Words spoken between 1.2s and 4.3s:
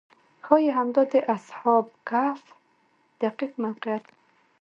اصحاب کهف دقیق موقعیت وي.